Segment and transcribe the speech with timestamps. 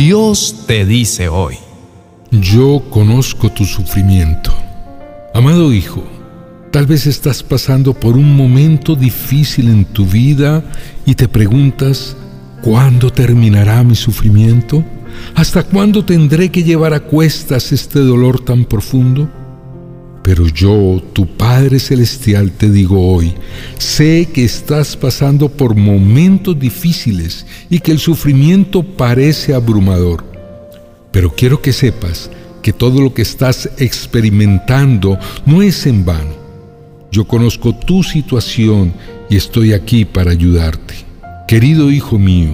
[0.00, 1.56] Dios te dice hoy.
[2.30, 4.50] Yo conozco tu sufrimiento.
[5.34, 6.02] Amado hijo,
[6.70, 10.64] tal vez estás pasando por un momento difícil en tu vida
[11.04, 12.16] y te preguntas,
[12.62, 14.82] ¿cuándo terminará mi sufrimiento?
[15.34, 19.28] ¿Hasta cuándo tendré que llevar a cuestas este dolor tan profundo?
[20.30, 23.34] Pero yo, tu Padre Celestial, te digo hoy,
[23.78, 30.24] sé que estás pasando por momentos difíciles y que el sufrimiento parece abrumador.
[31.10, 32.30] Pero quiero que sepas
[32.62, 36.36] que todo lo que estás experimentando no es en vano.
[37.10, 38.92] Yo conozco tu situación
[39.28, 40.94] y estoy aquí para ayudarte.
[41.48, 42.52] Querido hijo mío,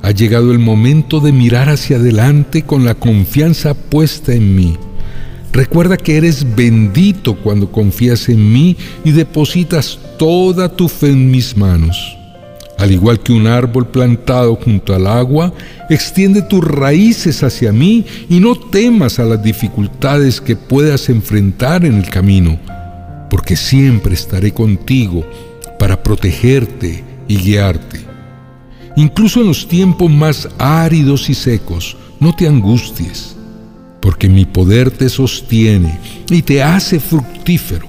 [0.00, 4.78] ha llegado el momento de mirar hacia adelante con la confianza puesta en mí.
[5.52, 11.56] Recuerda que eres bendito cuando confías en mí y depositas toda tu fe en mis
[11.56, 12.16] manos.
[12.78, 15.52] Al igual que un árbol plantado junto al agua,
[15.90, 21.96] extiende tus raíces hacia mí y no temas a las dificultades que puedas enfrentar en
[21.96, 22.58] el camino,
[23.28, 25.26] porque siempre estaré contigo
[25.78, 28.00] para protegerte y guiarte.
[28.96, 33.36] Incluso en los tiempos más áridos y secos, no te angusties,
[34.00, 35.98] porque mi poder te sostiene
[36.30, 37.86] y te hace fructífero.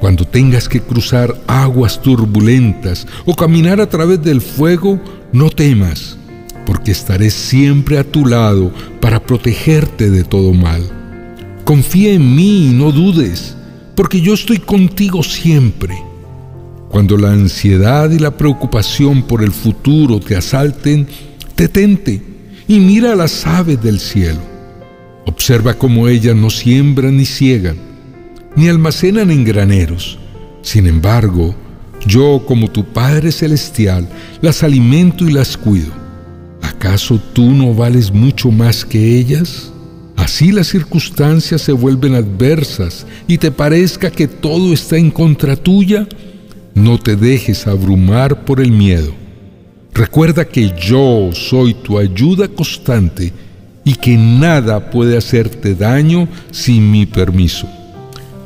[0.00, 4.98] Cuando tengas que cruzar aguas turbulentas o caminar a través del fuego,
[5.32, 6.16] no temas,
[6.64, 10.82] porque estaré siempre a tu lado para protegerte de todo mal.
[11.64, 13.56] Confía en mí y no dudes,
[13.94, 15.98] porque yo estoy contigo siempre.
[16.88, 21.06] Cuando la ansiedad y la preocupación por el futuro te asalten,
[21.56, 22.22] detente
[22.66, 24.49] y mira a las aves del cielo.
[25.30, 27.76] Observa cómo ellas no siembran ni ciegan
[28.56, 30.18] ni almacenan en graneros.
[30.60, 31.54] Sin embargo,
[32.04, 34.08] yo como tu Padre Celestial
[34.40, 35.92] las alimento y las cuido.
[36.62, 39.72] ¿Acaso tú no vales mucho más que ellas?
[40.16, 46.08] Así las circunstancias se vuelven adversas y te parezca que todo está en contra tuya,
[46.74, 49.14] no te dejes abrumar por el miedo.
[49.94, 53.32] Recuerda que yo soy tu ayuda constante
[53.90, 57.68] y que nada puede hacerte daño sin mi permiso.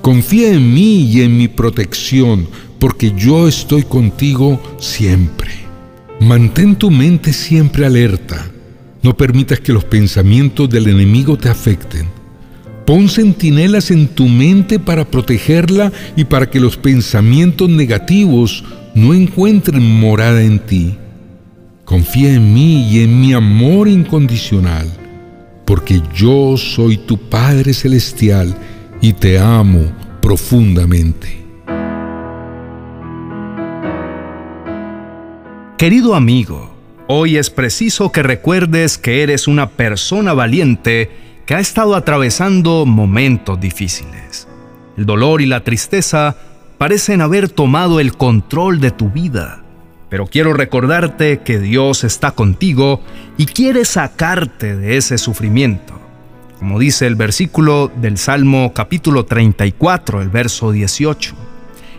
[0.00, 5.50] Confía en mí y en mi protección, porque yo estoy contigo siempre.
[6.18, 8.50] Mantén tu mente siempre alerta.
[9.02, 12.06] No permitas que los pensamientos del enemigo te afecten.
[12.86, 19.82] Pon centinelas en tu mente para protegerla y para que los pensamientos negativos no encuentren
[20.00, 20.94] morada en ti.
[21.84, 25.03] Confía en mí y en mi amor incondicional,
[25.64, 28.54] porque yo soy tu Padre Celestial
[29.00, 31.44] y te amo profundamente.
[35.78, 36.74] Querido amigo,
[37.08, 41.10] hoy es preciso que recuerdes que eres una persona valiente
[41.46, 44.48] que ha estado atravesando momentos difíciles.
[44.96, 46.36] El dolor y la tristeza
[46.78, 49.63] parecen haber tomado el control de tu vida,
[50.08, 53.00] pero quiero recordarte que Dios está contigo
[53.36, 56.04] y quiere sacarte de ese sufrimiento
[56.64, 61.34] como dice el versículo del Salmo capítulo 34, el verso 18.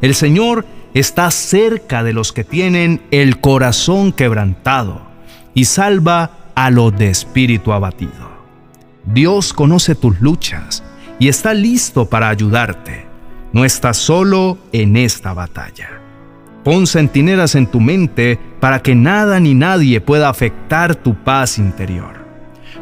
[0.00, 5.02] El Señor está cerca de los que tienen el corazón quebrantado
[5.54, 8.32] y salva a los de espíritu abatido.
[9.04, 10.82] Dios conoce tus luchas
[11.20, 13.06] y está listo para ayudarte.
[13.52, 16.00] No estás solo en esta batalla.
[16.68, 22.26] Pon centinelas en tu mente para que nada ni nadie pueda afectar tu paz interior.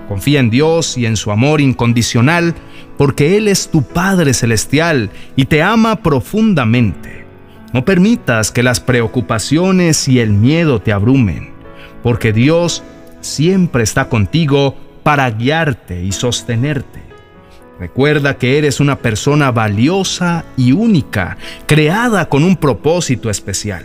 [0.08, 2.56] Confía en Dios y en su amor incondicional,
[2.98, 7.26] porque Él es tu Padre Celestial y te ama profundamente.
[7.72, 11.52] No permitas que las preocupaciones y el miedo te abrumen,
[12.02, 12.82] porque Dios
[13.20, 17.05] siempre está contigo para guiarte y sostenerte.
[17.78, 23.84] Recuerda que eres una persona valiosa y única, creada con un propósito especial.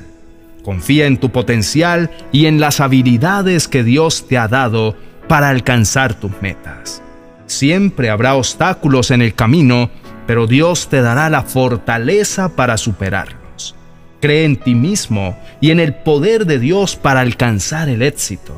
[0.64, 4.96] Confía en tu potencial y en las habilidades que Dios te ha dado
[5.28, 7.02] para alcanzar tus metas.
[7.48, 9.90] Siempre habrá obstáculos en el camino,
[10.26, 13.76] pero Dios te dará la fortaleza para superarlos.
[14.22, 18.58] Cree en ti mismo y en el poder de Dios para alcanzar el éxito.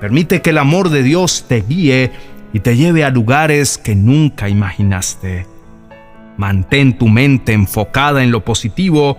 [0.00, 2.10] Permite que el amor de Dios te guíe
[2.56, 5.46] y te lleve a lugares que nunca imaginaste.
[6.38, 9.18] Mantén tu mente enfocada en lo positivo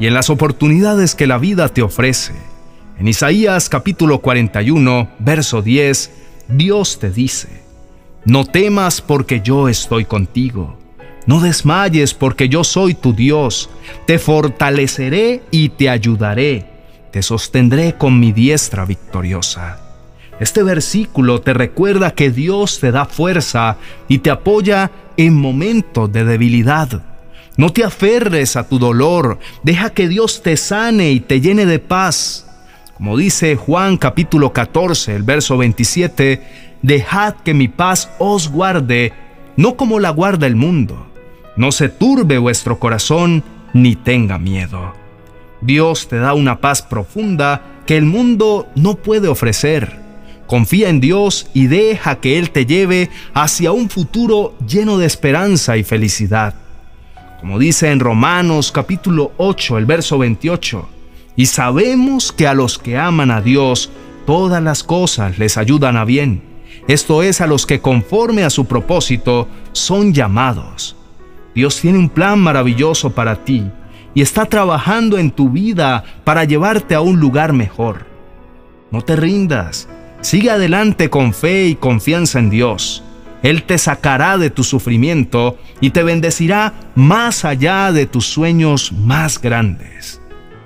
[0.00, 2.32] y en las oportunidades que la vida te ofrece.
[2.98, 6.10] En Isaías capítulo 41, verso 10,
[6.48, 7.62] Dios te dice,
[8.24, 10.78] no temas porque yo estoy contigo,
[11.26, 13.68] no desmayes porque yo soy tu Dios,
[14.06, 16.64] te fortaleceré y te ayudaré,
[17.10, 19.87] te sostendré con mi diestra victoriosa.
[20.40, 23.76] Este versículo te recuerda que Dios te da fuerza
[24.06, 27.02] y te apoya en momentos de debilidad.
[27.56, 31.80] No te aferres a tu dolor, deja que Dios te sane y te llene de
[31.80, 32.46] paz.
[32.96, 36.42] Como dice Juan capítulo 14, el verso 27,
[36.82, 39.12] dejad que mi paz os guarde,
[39.56, 41.08] no como la guarda el mundo.
[41.56, 43.42] No se turbe vuestro corazón,
[43.72, 44.94] ni tenga miedo.
[45.60, 49.97] Dios te da una paz profunda que el mundo no puede ofrecer.
[50.48, 55.76] Confía en Dios y deja que Él te lleve hacia un futuro lleno de esperanza
[55.76, 56.54] y felicidad.
[57.38, 60.88] Como dice en Romanos capítulo 8, el verso 28,
[61.36, 63.90] y sabemos que a los que aman a Dios,
[64.24, 66.42] todas las cosas les ayudan a bien.
[66.88, 70.96] Esto es a los que conforme a su propósito son llamados.
[71.54, 73.70] Dios tiene un plan maravilloso para ti
[74.14, 78.06] y está trabajando en tu vida para llevarte a un lugar mejor.
[78.90, 79.88] No te rindas,
[80.20, 83.02] sigue adelante con fe y confianza en Dios.
[83.42, 89.40] Él te sacará de tu sufrimiento y te bendecirá más allá de tus sueños más
[89.40, 90.20] grandes.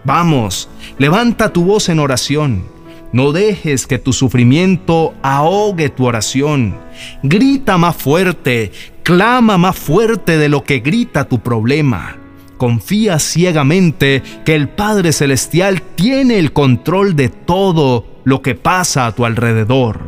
[0.05, 0.69] Vamos,
[0.99, 2.65] levanta tu voz en oración.
[3.13, 6.75] No dejes que tu sufrimiento ahogue tu oración.
[7.23, 8.73] Grita más fuerte,
[9.03, 12.17] clama más fuerte de lo que grita tu problema.
[12.57, 19.13] Confía ciegamente que el Padre Celestial tiene el control de todo lo que pasa a
[19.13, 20.01] tu alrededor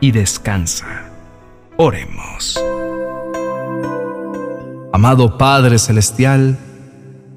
[0.00, 1.10] y descansa.
[1.76, 2.62] Oremos.
[4.92, 6.58] Amado Padre Celestial,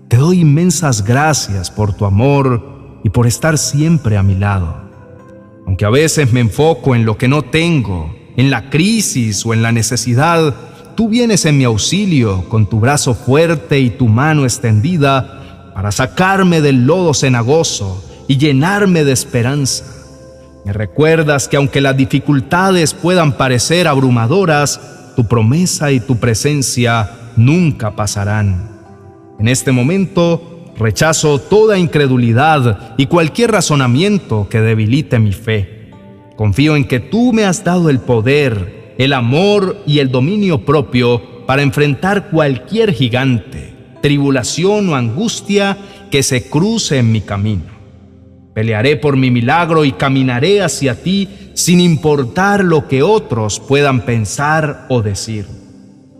[0.08, 4.76] te doy inmensas gracias por tu amor y por estar siempre a mi lado.
[5.66, 9.62] Aunque a veces me enfoco en lo que no tengo, en la crisis o en
[9.62, 10.54] la necesidad,
[10.96, 16.60] tú vienes en mi auxilio con tu brazo fuerte y tu mano extendida para sacarme
[16.62, 19.99] del lodo cenagoso y llenarme de esperanza.
[20.66, 27.96] Me recuerdas que aunque las dificultades puedan parecer abrumadoras, tu promesa y tu presencia nunca
[27.96, 28.70] pasarán.
[29.40, 35.92] En este momento rechazo toda incredulidad y cualquier razonamiento que debilite mi fe.
[36.36, 41.46] Confío en que tú me has dado el poder, el amor y el dominio propio
[41.46, 45.78] para enfrentar cualquier gigante, tribulación o angustia
[46.12, 47.79] que se cruce en mi camino.
[48.60, 54.86] Pelearé por mi milagro y caminaré hacia ti sin importar lo que otros puedan pensar
[54.90, 55.48] o decir.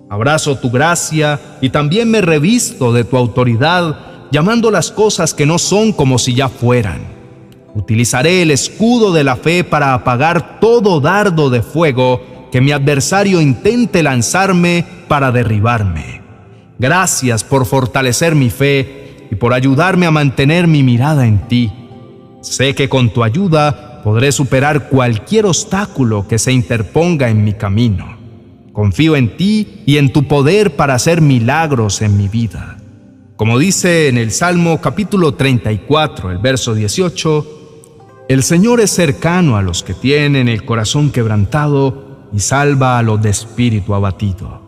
[0.10, 5.60] Abrazo tu gracia y también me revisto de tu autoridad, llamando las cosas que no
[5.60, 7.02] son como si ya fueran.
[7.76, 12.22] Utilizaré el escudo de la fe para apagar todo dardo de fuego
[12.54, 16.22] que mi adversario intente lanzarme para derribarme.
[16.78, 21.74] Gracias por fortalecer mi fe y por ayudarme a mantener mi mirada en ti.
[22.42, 28.18] Sé que con tu ayuda podré superar cualquier obstáculo que se interponga en mi camino.
[28.72, 32.78] Confío en ti y en tu poder para hacer milagros en mi vida.
[33.36, 39.62] Como dice en el Salmo capítulo 34, el verso 18, el Señor es cercano a
[39.62, 44.59] los que tienen el corazón quebrantado y salva a los de espíritu abatido.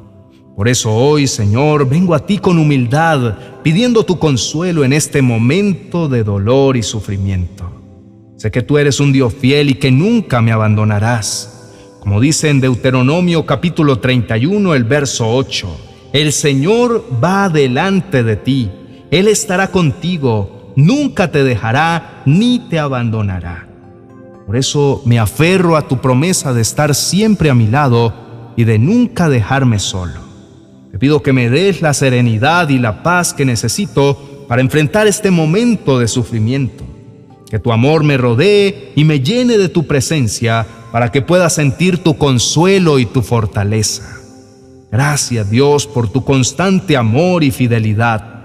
[0.62, 6.08] Por eso hoy, Señor, vengo a ti con humildad, pidiendo tu consuelo en este momento
[6.08, 7.82] de dolor y sufrimiento.
[8.38, 11.98] Sé que tú eres un Dios fiel y que nunca me abandonarás.
[12.00, 15.68] Como dice en Deuteronomio capítulo 31, el verso 8,
[16.14, 18.70] el Señor va delante de ti,
[19.10, 23.68] Él estará contigo, nunca te dejará ni te abandonará.
[24.46, 28.14] Por eso me aferro a tu promesa de estar siempre a mi lado
[28.56, 30.30] y de nunca dejarme solo.
[30.92, 35.32] Te pido que me des la serenidad y la paz que necesito para enfrentar este
[35.32, 36.84] momento de sufrimiento.
[37.50, 42.00] Que tu amor me rodee y me llene de tu presencia para que pueda sentir
[42.00, 44.18] tu consuelo y tu fortaleza.
[44.92, 48.42] Gracias Dios por tu constante amor y fidelidad.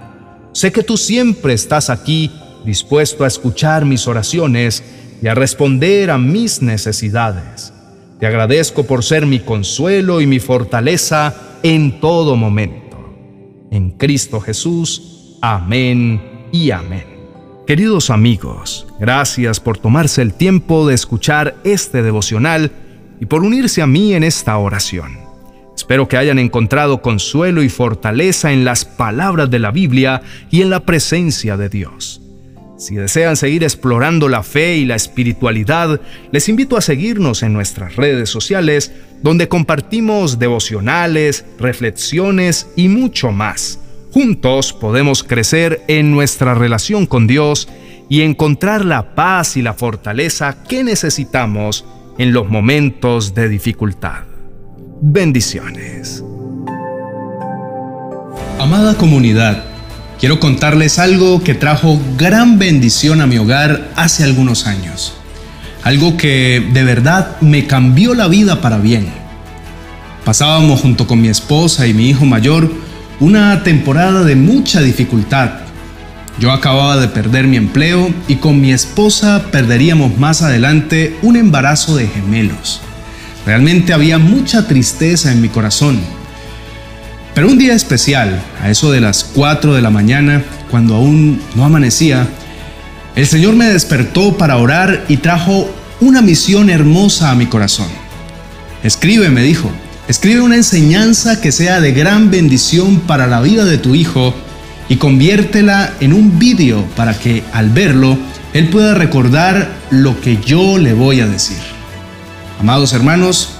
[0.53, 2.31] Sé que tú siempre estás aquí
[2.63, 4.83] dispuesto a escuchar mis oraciones
[5.21, 7.73] y a responder a mis necesidades.
[8.19, 12.97] Te agradezco por ser mi consuelo y mi fortaleza en todo momento.
[13.69, 15.37] En Cristo Jesús.
[15.41, 16.21] Amén
[16.51, 17.05] y amén.
[17.67, 22.71] Queridos amigos, gracias por tomarse el tiempo de escuchar este devocional
[23.19, 25.19] y por unirse a mí en esta oración.
[25.75, 30.71] Espero que hayan encontrado consuelo y fortaleza en las palabras de la Biblia y en
[30.71, 32.21] la presencia de Dios.
[32.77, 35.99] Si desean seguir explorando la fe y la espiritualidad,
[36.31, 38.91] les invito a seguirnos en nuestras redes sociales,
[39.23, 43.79] donde compartimos devocionales, reflexiones y mucho más.
[44.11, 47.67] Juntos podemos crecer en nuestra relación con Dios
[48.09, 51.83] y encontrar la paz y la fortaleza que necesitamos
[52.17, 54.23] en los momentos de dificultad.
[55.01, 56.23] Bendiciones.
[58.59, 59.63] Amada comunidad,
[60.19, 65.13] quiero contarles algo que trajo gran bendición a mi hogar hace algunos años.
[65.83, 69.07] Algo que de verdad me cambió la vida para bien.
[70.25, 72.71] Pasábamos junto con mi esposa y mi hijo mayor
[73.19, 75.51] una temporada de mucha dificultad.
[76.39, 81.95] Yo acababa de perder mi empleo y con mi esposa perderíamos más adelante un embarazo
[81.95, 82.81] de gemelos.
[83.45, 85.99] Realmente había mucha tristeza en mi corazón
[87.37, 91.65] pero un día especial, a eso de las 4 de la mañana, cuando aún no
[91.65, 92.27] amanecía,
[93.15, 95.69] el Señor me despertó para orar y trajo
[96.01, 97.89] una misión hermosa a mi corazón.
[98.81, 99.69] Escribe, me dijo,
[100.07, 104.33] escribe una enseñanza que sea de gran bendición para la vida de tu hijo
[104.89, 108.17] y conviértela en un vídeo para que al verlo
[108.53, 111.59] él pueda recordar lo que yo le voy a decir.
[112.59, 113.56] Amados hermanos,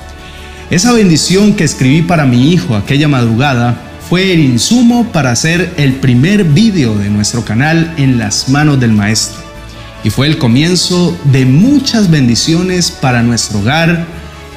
[0.70, 5.94] esa bendición que escribí para mi hijo aquella madrugada fue el insumo para hacer el
[5.94, 9.40] primer vídeo de nuestro canal en las manos del maestro.
[10.04, 14.06] Y fue el comienzo de muchas bendiciones para nuestro hogar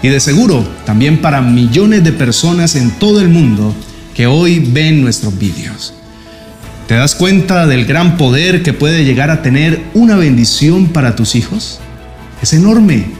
[0.02, 3.74] y de seguro también para millones de personas en todo el mundo
[4.14, 5.94] que hoy ven nuestros vídeos.
[6.88, 11.36] ¿Te das cuenta del gran poder que puede llegar a tener una bendición para tus
[11.36, 11.78] hijos?
[12.42, 13.19] Es enorme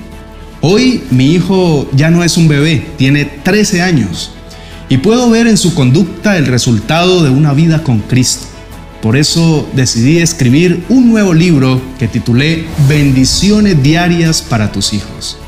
[0.62, 4.32] Hoy mi hijo ya no es un bebé, tiene 13 años
[4.90, 8.44] y puedo ver en su conducta el resultado de una vida con Cristo.
[9.00, 15.38] Por eso decidí escribir un nuevo libro que titulé Bendiciones Diarias para tus hijos.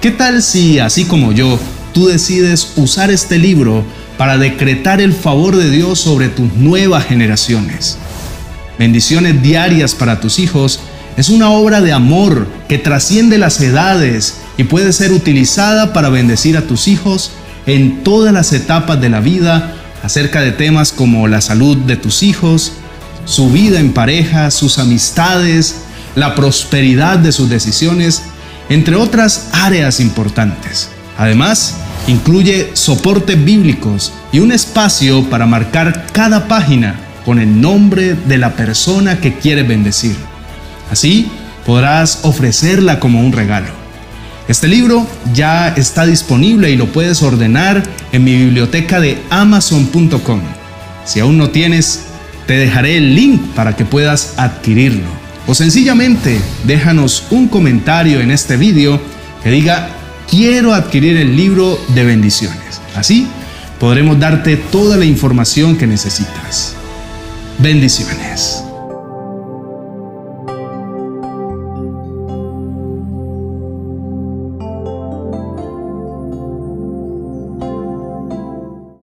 [0.00, 1.58] ¿Qué tal si, así como yo,
[1.92, 3.84] tú decides usar este libro
[4.16, 7.98] para decretar el favor de Dios sobre tus nuevas generaciones?
[8.78, 10.80] Bendiciones diarias para tus hijos
[11.16, 16.56] es una obra de amor que trasciende las edades y puede ser utilizada para bendecir
[16.56, 17.32] a tus hijos
[17.66, 22.22] en todas las etapas de la vida acerca de temas como la salud de tus
[22.22, 22.72] hijos,
[23.24, 25.76] su vida en pareja, sus amistades,
[26.16, 28.22] la prosperidad de sus decisiones,
[28.68, 30.88] entre otras áreas importantes.
[31.18, 31.76] Además,
[32.08, 38.54] incluye soportes bíblicos y un espacio para marcar cada página con el nombre de la
[38.54, 40.16] persona que quiere bendecir.
[40.92, 41.26] Así
[41.64, 43.68] podrás ofrecerla como un regalo.
[44.46, 47.82] Este libro ya está disponible y lo puedes ordenar
[48.12, 50.40] en mi biblioteca de amazon.com.
[51.06, 52.02] Si aún no tienes,
[52.46, 55.08] te dejaré el link para que puedas adquirirlo.
[55.46, 59.00] O sencillamente déjanos un comentario en este vídeo
[59.42, 59.88] que diga
[60.28, 62.82] quiero adquirir el libro de bendiciones.
[62.94, 63.26] Así
[63.80, 66.74] podremos darte toda la información que necesitas.
[67.58, 68.71] Bendiciones.